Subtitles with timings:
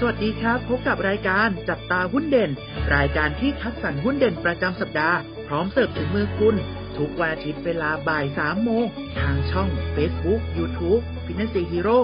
[0.00, 2.50] สวัสดีครับ พบกับรายการจับตาหุ้นเด่น
[2.94, 6.56] รายการที่คัดสรรหุ้นเด่นประจำสัปดาห์ พร้อมเสิร์ฟถึงมือคุณ
[6.96, 8.84] ทุกวันอาทิตย์เวลาบ่าย3โมง
[9.18, 12.00] ทางช่อง Facebook YouTube f i n a n c e Hero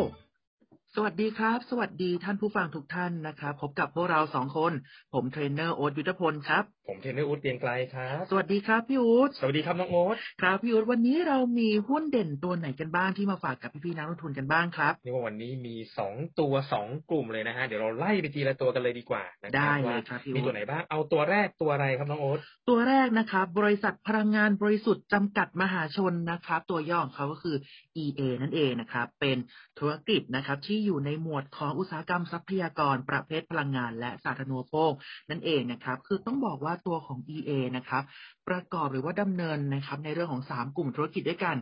[0.96, 4.72] สวัสดีครับ สวัสดีท่านผู้ฟังทุกท่านนะครับ พบกับพวกเราสองคน
[5.14, 27.56] ผมเทรนเนอร์โอ๊ตยุทธพลครับ ผมเทรนเนอู๊ดเตียงไกลครับ สวัสดีครับพี่อู๊ดสวัสดีครับน้องโอ๊ตครับพี่อู๊ดวันนี้เรามีหุ้นเด่นตัวไหนกันบ้างที่มาฝากกับพี่ๆนักลงทุนกันบ้างครับนี่ว่าวันนี้มีสองตัวสองกลุ่มเลยนะฮะเดี๋ยวเราไล่ไปทีละตัวกันเลยดีกว่านะครัได้เลยว่าครับพี่มีอู๊ตัดวไหนบ้างเอาตัวแรกตัวอะไรครับน้องโอ๊ตตัวแรกนะครับบริษัทพลังงานบริสุทธิ์จำกัดมหาชนนะครับ ตัวย่อของเขาก็คือ
[28.02, 29.36] EA นั่นเองนะครับเป็น
[29.78, 34.92] ธุรกิจนะครับที่อยู่ในหมวดของอุตสาหกรรมทรัพยากรประเภทพลังงานและสาธารณูปโภค
[35.30, 38.02] นั่นเองนะครับ คือต้องบอกว่าตัวของ EA นะครับ
[38.48, 41.56] ประกอบหรือว่าดำเนินนะครับ ในเรื่องของ 3 กลุ่มธุรกิจด้วยกัน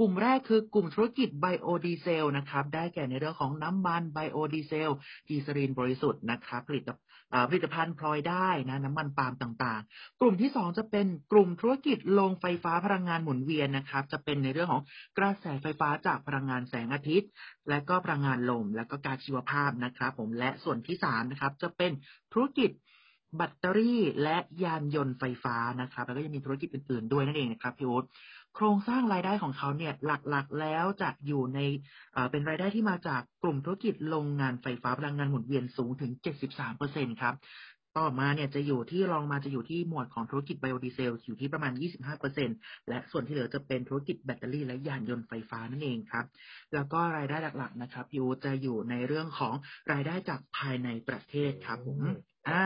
[0.00, 4.90] กลุ่มแรกคือกลุ่มธุรกิจไบโอดีเซลนะครับ ได้แก่ในเรื่องของน้ำมันไบโอดีเซล
[5.28, 6.84] กลีเซอรีนบริสุทธิ์นะครับ ผลิต
[7.48, 14.82] ผลิตภัณฑ์พลอยได้นะน้ำมันปาล์มต่างๆ กลุ่มที่ 2 จะเป็นกลุ่มธุรกิจโรงไฟฟ้าพลังงานหมุนเวียนนะครับ จะเป็นในเรื่องของ
[15.18, 17.30] กระแสไฟฟ้าจากพลังงานแสงอาทิตย์
[17.68, 21.92] และก็พลังงานลม และก็ก๊าซชีวภาพนะครับ ผมและส่วนที่3นะครับจะเป็น
[22.32, 22.70] ธุรกิจ
[23.36, 28.04] แบตเตอรี่และยานยนต์ไฟฟ้านะครับ แล้วก็ยังมีธุรกิจอื่นๆด้วยนั่นเองนะครับพี่อู๊ด
[28.56, 31.60] โครงสร้างรายได้ของเขาเนี่ยหลักๆ แล้วจะอยู่ใน
[32.30, 36.12] เป็นรายได้ที่มาจากกลุ่มธุรกิจโรงงานไฟฟ้าพลังงานหมุนเวียนสูงถึง
[36.66, 37.34] 73%ครับ
[37.98, 41.72] ต่อมาเนี่ยจะอยู่ที่รองมาจะอยู่ที่หมวดของธุรกิจไบโอดีเซลอยู่ที่ประมาณ
[42.30, 46.24] 25%และส่วนที่เหลือจะเป็นธุรกิจแบตเตอรี่และยานยนต์ไฟฟ้านั่นเองครับ
[46.74, 49.54] แล้วก็รายได้หลักๆนะครับยูจะอยู่ในเรื่องของ
[49.92, 52.00] รายได้จากภายในประเทศครับผม
[52.48, 52.64] อ่า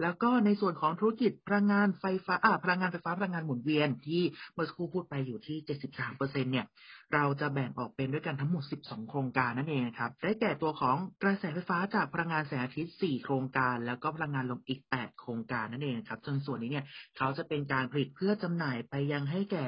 [0.00, 4.22] แล้วก็ในส่วนของธุรกิจพลังงานไฟฟ้าอ่าพลังงานไฟฟ้าพลังงานหมุนเวียนที่
[4.54, 6.66] เมื่อสักครู่พูดไปอยู่ที่เจ็ดสิบสามเปอร์เซ็นเนี่ย
[7.14, 16.84] เราจะแบ่งออกเป็นด้วยกันทั้งหมด 12 โครงการนั่นเองครับ ได้แก่ตัวของกระแสไฟฟ้าจากพลังงานแสงอาทิตย์ 4 โครงการ แล้วก็พลังงานลมอีก 8 โครงการนั่นเองครับซึ่งส่วนนี้เนี่ย
[17.16, 19.64] เขาจะเป็นการผลิตเพื่อจำหน่ายไปยังให้แก่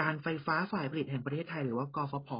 [0.00, 2.30] การไฟฟ้าฝ่ายผลิตแห่งประเทศไทยหรือว่ากฟผ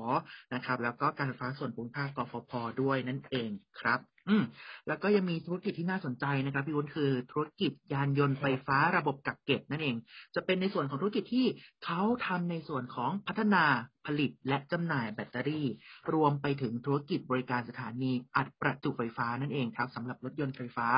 [0.54, 2.52] นะครับ แล้วก็การไฟฟ้าส่วนภูมิภาคกฟผ
[2.82, 4.44] ด้วยนั่นเองครับอืม
[4.88, 9.96] แล้วก็ยังมีธุรกิจที่น่าสนใจนะครับพี่วุ้นคือธุรกิจยานยนต์ไฟฟ้าระบบกักเก็บนั่นเอง
[10.34, 11.46] จะเป็นในส่วนของธุรกิจที่
[11.84, 13.64] เขาทำในส่วนของพัฒนา
[14.06, 15.66] ผลิตและจำหน่ายแบตเตอรี่
[16.14, 20.88] รวมไปถึงธุรกิจบริการสถานีอัดประจุไฟฟ้านั่นเองครับสำหรับรถยนต์ไฟฟ้า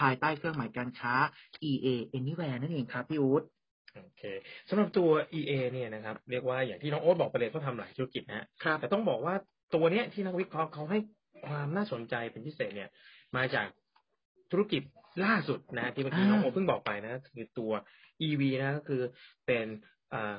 [0.00, 1.14] ภายใต้เครื่องหมายการค้า
[1.70, 1.86] EA
[2.18, 3.46] Anywhere นั่นเองครับพี่วุฒิ
[3.96, 4.22] โอเค
[4.68, 9.34] สำหรับตัว EA เนี่ยนะครับ เรียกว่าอย่างที่น้องโอ๊ตบอกไปเลยเขาทำหลายธุรกิจนะฮะครับแต่ต้องบอกว่า
[9.74, 10.98] ตัวเนี้ยที่นักวิเคราะห์เขาให้
[11.46, 12.90] ความน่าสนใจเป็นพิเศษเนี่ย
[13.36, 13.66] มาจาก
[14.52, 14.82] ธุรกิจ
[15.24, 17.72] ล่าสุดนะที่เมื่อกี้อ่าน้องโอเพิ่งบอกไปนะ คือตัว
[18.26, 19.02] EV นะก็คือ
[19.46, 19.66] เป็น
[20.12, 20.36] อ่า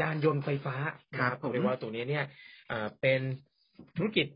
[0.00, 0.76] ยานยนต์ไฟฟ้า
[1.12, 2.24] นะครับผมเรียกว่าตัวนี้เนี่ย
[2.70, 3.20] อ่าเป็น
[3.96, 4.26] ธุรกิจ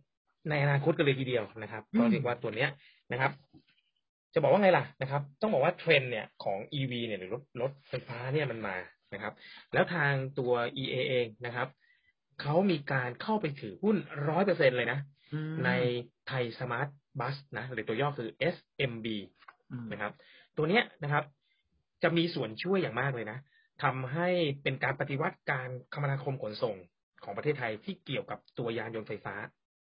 [0.50, 2.70] ในอนาคตกันเลยทีเดียวนะครับอืมก็เรียกว่าตัวเนี้ย
[3.12, 3.32] นะครับ
[4.34, 8.76] จะบอกว่าไงล่ะนะครับ ต้องบอกว่าเทรนด์เนี่ยของ EV เนี่ยหรือรถรถไฟฟ้าเนี่ยมันมา
[9.14, 9.32] นะครับ
[9.72, 10.52] แล้วทางตัว
[10.82, 11.68] EA เองนะครับ
[12.42, 13.96] เขามีการเข้าไปถือหุ้น
[14.28, 14.98] ร้อยเปอร์เซ็นเลยนะ
[15.32, 15.70] อืมใน
[16.28, 16.88] ไทยสมาร์ท
[17.20, 19.06] บัสนะ หรือตัวย่อคือ SMB
[19.72, 20.12] อืมนะครับ
[20.56, 21.24] ตัวเนี้ยนะครับ
[22.02, 23.38] จะมีส่วนช่วยอย่างมากเลยนะ
[23.82, 24.28] ทำให้
[24.62, 26.76] เป็นการปฏิวัติการคมนาคมขนส่ง
[27.24, 29.34] ของประเทศไทยที่เกี่ยวกับตัวยานยนต์ไฟฟ้า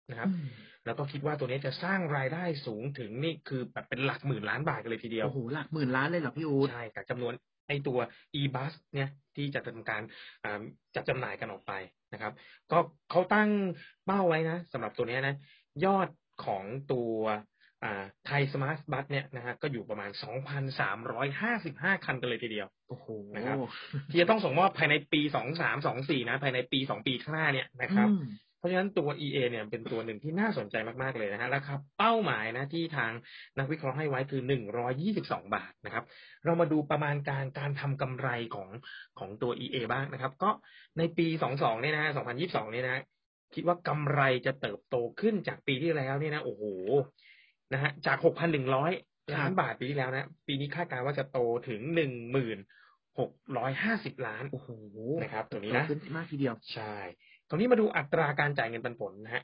[0.09, 0.47] นะครับอืม
[0.85, 7.33] แล้วก็คิดว่าตัวนี้จะสร้างรายได้สูงถึงนี่คือแบบเป็นหลักหมื่นล้านบาทกันเลยทีเดียว โอ้โหหลักหมื่นล้านเลยเหรอพี่อู๊ดใช่กับจำนวน
[7.67, 7.99] ไอตัว
[8.39, 10.01] e-bus เนี่ยที่จะทำการ
[10.43, 10.61] อ่า
[10.95, 11.73] จัดจำหน่ายกันออกไป
[12.13, 12.33] นะครับ
[12.71, 12.77] ก็
[13.11, 13.49] เขาตั้ง
[14.05, 15.35] เป้าไว้นะสำหรับตัวเนี้ยนะ
[15.85, 16.09] ยอด
[16.45, 17.41] ของตัวอ่า
[18.25, 20.09] ไทยสมาร์ทบัสเนี่ยนะฮะก็อยู่ประมาณ
[20.87, 23.57] 2,355 คันกันเลยทีเดียวโอ้โหนะครับ
[24.11, 25.21] ที่จะต้องส่งมอบภายในปี
[25.75, 28.25] 2324 นะ ภายในปี 2 ปีข้างหน้าเนี่ยนะครับอืม
[28.59, 33.11] เพราะฉะนั้นตัว EA เนี่ยเป็นตัวหนึ่งที่น่าสนใจมากๆเลยนะฮะราคาเป้าหมายนะที่ทาง
[33.57, 34.41] นักวิเคราะห์ให้ไว้คือ
[34.97, 36.03] 122 บาทนะครับ
[36.45, 38.69] เรามาดูประมาณการการทำกำไรของ
[39.19, 40.49] ของตัว EA บ้างนะครับ ก็
[40.97, 43.03] ในปี 22 เนี่ยนะฮะ 2022 เนี่ยนะ
[43.55, 46.63] คิดว่ากำไรจะเติบโตขึ้นจากปีที่แล้วเนี่ยนะโอ้โห
[47.73, 48.17] นะฮะจาก
[48.75, 51.39] 6,100ล้านบาทปีที่แล้วนะ ปีนี้คาดการณ์ว่าจะโต
[51.69, 54.69] ถึง1650ล้านโอ้โห
[55.21, 56.95] นะครับตัวนี้นะขึ้นมากทีเดียวใช่
[57.49, 59.43] ตรงนี้มาดูอัตราการจ่ายเงินปันผลนะฮะ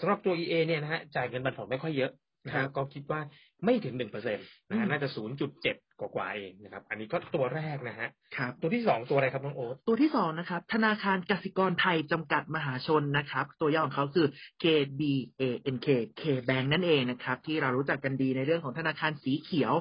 [0.00, 2.12] สำหรับตัว EA เนี่ยนะฮะจ่ายเงินปันผลไม่ค่อยเยอะ
[2.46, 3.20] นะครัฮะบก็คิดว่า
[3.64, 14.26] ไม่ถึงหนึ่งเปอร์เซ็นต์นะอืฮะมน่าจะศูนย์จุดเจ็ดกว่าๆเองนะครับ อันนี้ก็ตัวแรกนะฮะครับตัวที่สองตัวอะไรครับน้องโอ๊ตตัวที่สองนะครับ ธนาคารกสิกรไทยจำกัดมหาชนนะครับ ตัวย่อของเขาคือ
[14.62, 15.88] KBANK
[16.20, 19.72] K Bank นั่นเองนะครับ ที่เรารู้จักกันดีในเรื่องของธนาคารสีเขียว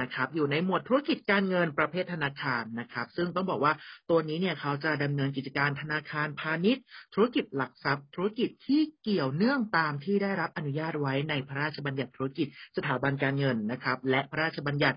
[0.00, 3.72] นะครับ อยู่ในหมวดธุรกิจการเงินประเภทธนาคารนะครับ ซึ่งต้องบอกว่า
[4.10, 6.84] ตัวนี้เนี่ยเขาจะดำเนินกิจการธนาคารพาณิชย์
[7.14, 12.46] ธุรกิจหลักทรัพย์ ธุรกิจที่เกี่ยวเนื่องตามที่ได้รับอนุญาตไว้ในพระราชบัญญัติญัติธุรกิจ
[12.76, 14.96] สถาบันการเงินนะครับ และพระราชบัญญัติ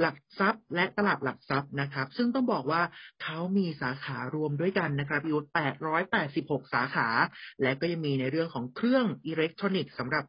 [0.00, 2.82] หลักทรัพย์ และตลาดหลักทรัพย์นะครับ ซึ่งต้องบอกว่า
[3.22, 5.40] เขามีสาขารวมด้วยกันนะครับอยู่
[6.06, 7.08] 886 สาขา
[7.62, 10.24] และก็ยังมีในเรื่องของเครื่องอิเล็กทรอนิกส์สำหรับ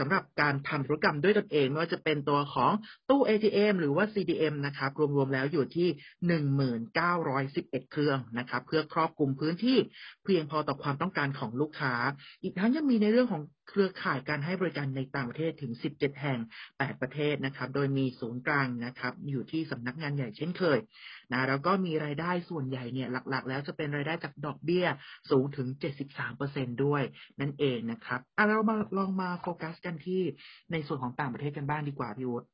[0.00, 2.72] สำหรับการทำธุรกรรมด้วยตนเองไม่ว่าจะเป็นตัวของ
[3.08, 5.88] ตู้ ATM หรือว่า CDM นะครับ รวมๆแล้วอยู่ที่
[7.10, 9.78] 1911 เครื่องนะครับ เพื่อครอบคลุมพื้นที่
[10.24, 11.94] เพียงพอต่อความต้องการของลูกค้า
[12.42, 16.38] อีกทั้งยังมีในเรื่องของเครือข่ายการให้บริการในต่างประเทศถึง 17 แห่ง
[16.70, 20.78] 8 ประเทศนะครับ โดยมีศูนย์กลางนะครับ อยู่ที่สำนักงานใหญ่เช่นเคย
[21.32, 24.86] นะแล้วก็มีรายได้ส่วนใหญ่เนี่ยหลักๆ แล้วจะเป็นรายได้จากดอกเบี้ย
[25.30, 25.68] สูงถึง
[26.26, 27.02] 73%ด้วย
[27.40, 30.22] นั่นเองนะครับอะเรามาลองมาโฟกัสกันที่
[30.72, 32.46] ในส่วนของต่างประเทศกันบ้างดีกว่าพี่วุฒิ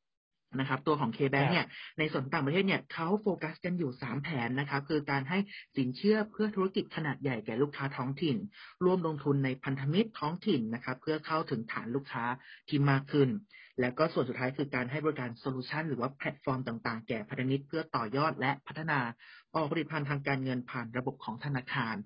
[0.59, 1.67] นะครับ ตัวของ K-Bank เนี่ย
[1.99, 5.39] ในส่วนต่างประเทศเนี่ยเขาโฟกัสกันอยู่ 3 แผนนะครับ คือการให้
[5.77, 8.37] สินเชื่อเพื่อธุรกิจขนาดใหญ่แก่ลูกค้าท้องถิ่น
[8.85, 12.25] ร่วมลงทุนในพันธมิตรท้องถิ่นนะครับ เพื่อเข้าถึงฐานลูกค้า
[12.69, 13.29] ที่มากขึ้น
[13.81, 19.00] และก็ส่วนสุดท้ายคือการให้บริการโซลูชันหรือว่าแพลตฟอร์มต่างๆ แก่พันธมิตรเพื่อต่อยอดและพัฒนา
[19.55, 21.97] ออกผลิตภัณฑ์ทางการเงินผ่านระบบของธนาคาร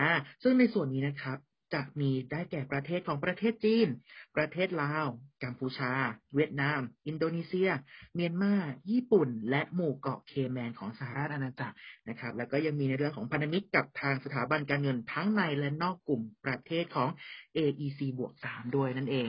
[0.00, 0.10] อ่า
[0.42, 1.38] ซึ่งในส่วนนี้นะครับ
[1.74, 3.88] จะมีได้แก่ประเทศของประเทศจีน
[4.36, 5.06] ประเทศลาว
[5.44, 5.92] กัมพูชา
[6.34, 7.70] เวียดนาม อินโดนีเซีย
[8.14, 8.54] เมียนมา
[8.90, 11.76] ญี่ปุ่น และหมู่เกาะเคแมนของสหราชอาณาจักร
[12.08, 17.08] นะครับ แล้วก็ยังมีในเรื่องของพันธมิตรกับทางสถาบันการเงินทั้งในและนอกกลุ่มประเทศของ
[17.56, 19.28] AEC บวก3ด้วยนั่นเอง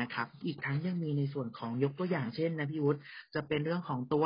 [0.00, 3.00] นะครับ อีกทั้งยังมีในส่วนของยกตัวอย่างเช่นนะพี่วุฒิ
[3.34, 4.24] จะเป็นเรื่องของตัว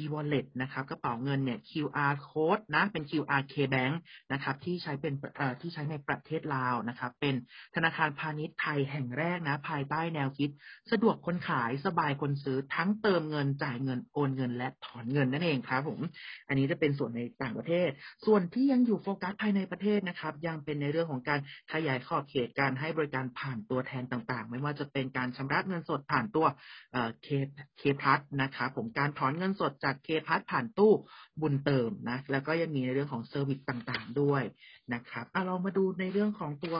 [0.00, 3.94] e-wallet นะครับกระเป๋าเงินเนี่ย QR code นะเป็น QR K Bank
[4.32, 5.14] นะครับที่ใช้เป็น
[5.60, 7.34] ที่ใช้ในประเทศลาวนะครับ เป็น
[7.74, 10.50] ธนาคารพาณิชย์ไทยแห่งแรกนะ ภายใต้แนวคิด
[10.90, 16.00] สะดวกคนขายสบายคนซื้อทั้งเติมเงินจ่ายเงินโอนเงินและถอนเงินนั่นเองครับผม
[16.48, 17.88] อันนี้จะเป็นส่วนในต่างประเทศ
[18.26, 21.40] ส่วนที่ยังอยู่โฟกัสภายในประเทศนะครับ ยังเป็นในเรื่องของการ
[21.72, 26.46] ขยายขอบเขตการให้บริการผ่านตัวแทนต่างๆ ไม่ว่าจะเป็นการชำระเงินสดผ่านตัว
[27.22, 27.26] เค
[27.78, 30.92] เคพัทนะครับผมการถอนเงินสดจากเคพัทผ่านตู้
[31.40, 34.42] บุญเติมนะ แล้วก็ยังมีในเรื่องของเซอร์วิสต่างๆด้วย
[34.94, 36.76] นะครับอะเรามาดูในเรื่องของตัว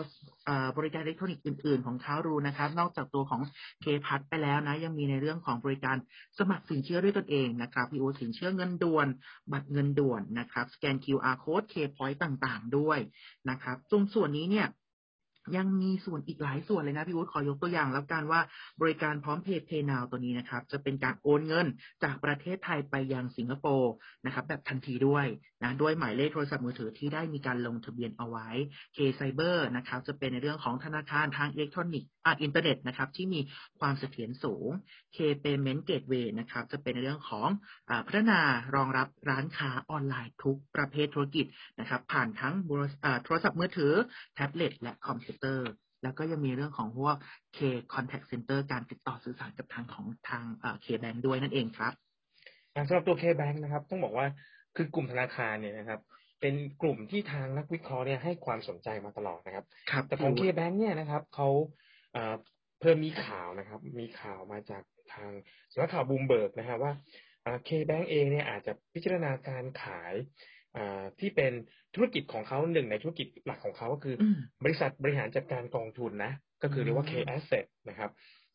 [0.76, 3.40] บริการอิเล็กทรอนิกส์อื่น ๆ ของเขาดูนะครับ นอกจากตัวของ
[3.82, 5.96] เคพัทไปแล้วนะ ยังมีในเรื่องของบริการ
[6.38, 9.06] สมัครสินเชื่อด้วยตนเองนะครับพีโอสินเชื่อเงินด่วน
[9.52, 12.98] บัตรเงินด่วนนะครับ สแกน QR code K point ต่างๆ ด้วย
[13.50, 14.66] นะครับตรงส่วนนี้เนี่ย
[15.56, 18.40] ยังมีส่วนอีกหลายส่วนเลยนะพี่วุฒิขอยกตัวอย่างแล้วกันว่า
[18.80, 21.66] บริการพร้อมเพย์เพย์นาวตัวนี้นะครับ จะเป็นการโอนเงิน
[22.04, 23.92] จากประเทศไทยไปยังสิงคโปร์
[24.24, 25.26] นะครับ แบบทันทีด้วย
[25.62, 28.48] นะด้วยหมายเลขโทรศัพท์มือถือที่ได้มีการลงทะเบียนเอาไว้
[28.96, 33.40] K Cyber นะครับ จะเป็นในเรื่องของธนาคารทางอิเล็กทรอนิกส์อ่าอินเทอร์เน็ตนะครับ ที่มี
[33.80, 34.68] ความเสถียรสูง
[35.16, 37.48] K Payment Gateway นะครับ จะเป็นในเรื่องของ
[37.90, 38.40] อพัฒนา
[38.74, 41.46] รองรับร้านค้าออนไลน์ทุกประเภทธุรกิจ
[41.80, 42.54] นะครับ ผ่านทั้ง
[43.24, 43.92] โทรศัพท์มือถือ
[44.34, 45.70] แท็บเล็ตและคอมพิวเตอร์
[46.02, 47.16] แล้วก็ยังมีเรื่องของพวก
[47.56, 47.58] K
[47.94, 50.44] Contact Center การติดต่อสื่อสารกับทางของทาง
[50.84, 51.92] K Bank ด้วยนั่นเองครับ
[52.88, 54.26] สำหรับตัว K Bank นะครับ ต้องบอกว่า
[54.76, 56.00] คือกลุ่มธนาคารเนี่ยนะครับ
[56.40, 59.64] เป็นกลุ่มที่ทางนักวิเคราะห์เนี่ยให้ความสนใจมาตลอดนะครับ
[59.94, 61.48] รบแต่ของ K Bank เนี่ยนะครับเขา
[62.80, 64.82] เพิ่มมีข่าวนะครับ มีข่าวมาจาก
[65.14, 65.30] ทาง
[65.72, 66.92] สำนักข่าวบูมเบิร์กนะครับว่า
[67.64, 70.14] เคแบงเองเนี่ยอาจจะพิจารณาการขาย
[71.20, 71.52] ที่เป็น
[71.94, 74.16] ธุรกิจของเขาหนึ่งในธุรกิจหลักของเขาก็คือ
[74.64, 76.32] บริษัทบริหารจัดการกองทุนนะ
[76.62, 78.10] ก็คือเรียกว่า K Asset นะครับ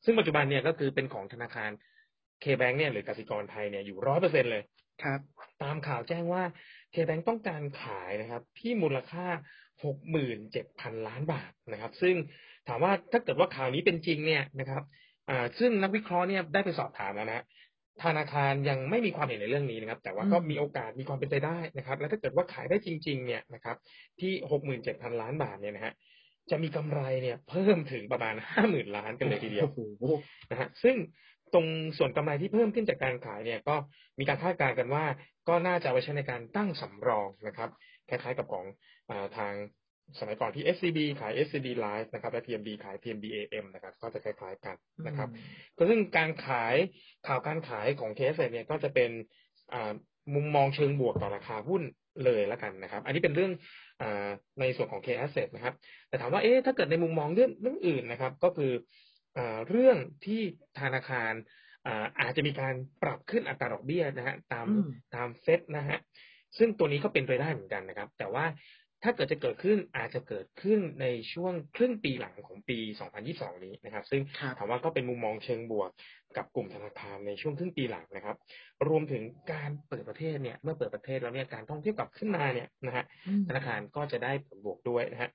[0.05, 1.71] ซึ่งปัจจุบันเนี่ยก็คือเป็นของธนาคาร
[2.43, 4.63] K Bank เนี่ยหรือกสิกรไทยเนี่ยอยู่ร้อยเปอร์เซ็นเลย
[5.03, 5.19] ครับ
[5.63, 6.43] ตามข่าวแจ้งว่า
[6.93, 9.25] K Bank ต้องการขายนะครับ ที่มูลค่า
[9.83, 12.15] หกหมื่นเจ็ดพันล้านบาทนะครับ ซึ่ง
[12.67, 14.83] ถามว่าถ้าเกิดว่าข่าวนี้เป็นจริงเนี่ยนะครับ
[15.29, 17.43] อ่าซึ่งนักวิเคราะห์เนี่ยได้ไปสอบถามแล้วนะ
[18.03, 23.75] ธนาคารยังไม่มีความเห็นในเรื่องนี้นะครับ แต่ว่าก็มีโอกาสมีความเป็นไปได้นะครับ แล้วถ้าเกิดว่าขายได้จริง ๆ เนี่ยนะครับ
[24.19, 25.93] ที่หกหมื่นเจ็ดพันล้านบาทเนี่ยนะฮะ
[26.51, 29.67] จะมีกำไรเนี่ยเพิ่มถึงประมาณห้าหมื่นล้านกันเลยทีเดียว
[30.51, 30.95] นะฮะซึ่ง
[31.53, 33.75] ตรงส่วนกำไรที่เพิ่มขึ้นจากการขายเนี่ย ก็
[34.19, 35.05] มีการคาดการณ์กันว่า
[35.47, 37.69] ก็น่าจะไว้ใช้ในการตั้งสำรองนะครับ
[38.09, 38.65] คล้ายๆกับของ
[39.09, 39.53] อทาง
[40.19, 44.75] สมัยก่อนที่ SCB ขาย SCB Live นะครับและ TMB ขาย TMB AM นะครับ ก็จะคล้ายๆกัน
[45.07, 45.29] นะครับ
[45.77, 46.75] ก็ซึ่งการขาย
[47.27, 49.12] ข่าวการขายของ KS เนี่ยก็จะเป็น
[50.36, 51.83] มุมมองเชิงบวกต่อราคาหุ้น
[52.25, 53.51] เลยแล้วกันนะครับ อันนี้เป็นเรื่อง
[54.01, 54.03] อ
[54.60, 55.74] ในส่วนของ K Asset นะครับ
[56.10, 58.72] แต่ถามว่าเอ๊ะถ้าเกิดในมุมมองเรื่องเรื่องอื่นนะครับ ก็คือ
[59.38, 60.41] อเรื่องที่
[60.79, 61.33] ธนาคาร
[62.19, 64.67] อาจจะมีการปรับขึ้นอัตราดอกเบี้ยนะฮะตาม
[65.15, 66.00] ตามเฟดนะฮะ
[66.57, 68.45] ซึ่งตัวนี้ก็เป็นไปได้เหมือนกันนะครับ แต่ว่า
[69.03, 72.77] ถ้าเกิดจะเกิดขึ้นอาจจะเกิดขึ้นในช่วงครึ่งปีหลังของปี
[73.22, 74.22] 2022 นี้นะครับ ซึ่ง
[74.57, 75.89] ถามว่าก็เป็นมุมมองเชิงบวก
[76.38, 78.38] กับกลุ่มธนาคารในช่วงครึ่งปีหลังนะครับ
[78.88, 83.03] รวมถึงการเปิดประเทศเนี่ย เมื่อเปิดประเทศแล้วเนี่ยการท่องเที่ยวกลับขึ้นมาเนี่ยนะฮะ
[83.48, 85.29] ธนาคารก็จะได้ผลบวกด้วยนะฮะ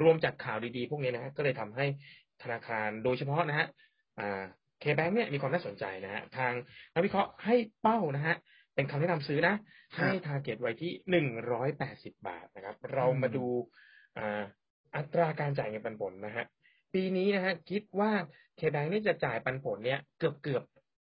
[0.00, 1.86] รวมจากข่าวดีๆ พวกนี้นะฮะก็เลยทำให้
[2.42, 3.66] ธนาคารโดยเฉพาะนะฮะ
[4.82, 6.52] KBank เนี่ยมีความน่าสนใจนะฮะทาง
[6.94, 8.36] นักวิเคราะห์ให้เป้านะฮะ
[8.78, 9.54] เป็นคำแนะนำซื้อนะ
[9.96, 13.46] ครับให้ target ไว้ที่หนึ่งร้อยแปดสิบบาทนะครับ เรามาดู
[14.18, 14.42] อ่า
[14.96, 16.44] อัตราการจ่ายเงินปันผลนะฮะ
[16.94, 18.12] ปีนี้นะฮะคิดว่า
[18.58, 20.64] KBank นี่จะจ่ายปันผลเนี่ยเกือบเกือบ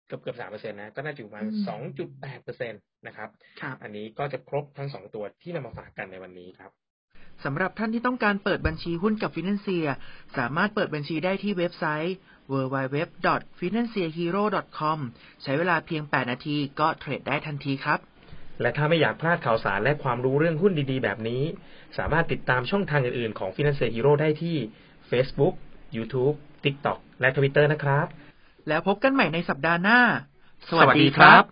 [0.07, 3.29] เกือบเกือบสามเปอร์เซ็นต์นะก็น่าจะอยู่ประมาณอืมสองจุดแปดเปอร์เซ็นตนะครับ
[3.61, 6.73] ครับ อันนี้ก็จะครบทั้งสองตัวที่นำมาฝากกันในวันนี้ครับ
[7.45, 9.87] สำหรับท่านที่ต้องการเปิดบัญชีหุ้นกับฟินแลนเซีย
[10.39, 12.15] สามารถเปิดบัญชีได้ที่เว็บไซต์
[12.53, 14.99] www.financehero.com
[15.43, 17.99] ใช้เวลาเพียง 8 นาทีก็เทรดได้ทันทีครับ
[18.61, 21.43] และถ้าไม่อยากพลาดข่าวสารและความรู้เรื่องหุ้นดีๆ แบบนี้
[21.99, 24.57] สามารถติดตามช่องทางอื่นๆ ของ Finance Hero ได้ที่
[25.11, 25.55] Facebook,
[25.97, 28.07] YouTube, TikTok และ Twitter นะครับ
[28.69, 30.01] แล้วพบกันใหม่ในสัปดาห์หน้า
[30.69, 31.45] สวัสดีครับ